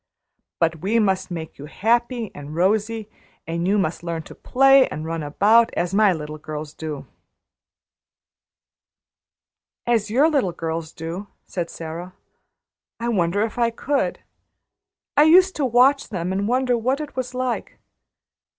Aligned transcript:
But 0.59 0.77
we 0.77 0.97
must 0.97 1.29
make 1.29 1.59
you 1.59 1.67
happy 1.67 2.31
and 2.33 2.55
rosy, 2.55 3.07
and 3.45 3.67
you 3.67 3.77
must 3.77 4.01
learn 4.01 4.23
to 4.23 4.33
play 4.33 4.87
and 4.87 5.05
run 5.05 5.21
about, 5.21 5.71
as 5.75 5.93
my 5.93 6.11
little 6.11 6.39
girls 6.39 6.73
do" 6.73 7.05
"As 9.85 10.09
your 10.09 10.27
little 10.27 10.53
girls 10.53 10.91
do?" 10.91 11.27
said 11.45 11.69
Sara. 11.69 12.15
"I 12.99 13.09
wonder 13.09 13.43
if 13.43 13.59
I 13.59 13.69
could. 13.69 14.21
I 15.15 15.25
used 15.25 15.55
to 15.57 15.65
watch 15.67 16.09
them 16.09 16.31
and 16.31 16.47
wonder 16.47 16.75
what 16.75 16.99
it 16.99 17.15
was 17.15 17.35
like. 17.35 17.77